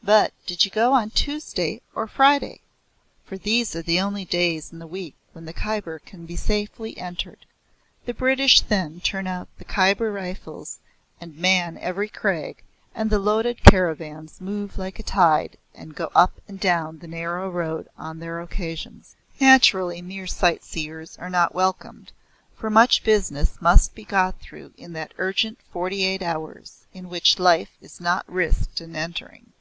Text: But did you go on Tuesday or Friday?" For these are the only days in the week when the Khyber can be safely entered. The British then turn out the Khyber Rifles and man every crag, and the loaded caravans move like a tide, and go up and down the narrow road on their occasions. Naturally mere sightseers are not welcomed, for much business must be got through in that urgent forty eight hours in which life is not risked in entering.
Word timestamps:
But 0.00 0.32
did 0.46 0.64
you 0.64 0.70
go 0.70 0.92
on 0.92 1.10
Tuesday 1.10 1.82
or 1.92 2.06
Friday?" 2.06 2.60
For 3.24 3.36
these 3.36 3.74
are 3.74 3.82
the 3.82 3.98
only 3.98 4.24
days 4.24 4.72
in 4.72 4.78
the 4.78 4.86
week 4.86 5.16
when 5.32 5.46
the 5.46 5.52
Khyber 5.52 5.98
can 5.98 6.24
be 6.26 6.36
safely 6.36 6.96
entered. 6.96 7.44
The 8.04 8.14
British 8.14 8.60
then 8.60 9.00
turn 9.00 9.26
out 9.26 9.48
the 9.58 9.64
Khyber 9.64 10.12
Rifles 10.12 10.78
and 11.20 11.36
man 11.36 11.76
every 11.78 12.08
crag, 12.08 12.62
and 12.94 13.10
the 13.10 13.18
loaded 13.18 13.64
caravans 13.64 14.40
move 14.40 14.78
like 14.78 15.00
a 15.00 15.02
tide, 15.02 15.56
and 15.74 15.96
go 15.96 16.12
up 16.14 16.40
and 16.46 16.60
down 16.60 17.00
the 17.00 17.08
narrow 17.08 17.50
road 17.50 17.88
on 17.98 18.20
their 18.20 18.40
occasions. 18.40 19.16
Naturally 19.40 20.00
mere 20.00 20.28
sightseers 20.28 21.18
are 21.18 21.28
not 21.30 21.52
welcomed, 21.56 22.12
for 22.54 22.70
much 22.70 23.02
business 23.02 23.60
must 23.60 23.96
be 23.96 24.04
got 24.04 24.38
through 24.40 24.72
in 24.78 24.92
that 24.92 25.14
urgent 25.18 25.58
forty 25.72 26.04
eight 26.04 26.22
hours 26.22 26.86
in 26.94 27.08
which 27.08 27.40
life 27.40 27.70
is 27.80 28.00
not 28.00 28.24
risked 28.32 28.80
in 28.80 28.94
entering. 28.94 29.52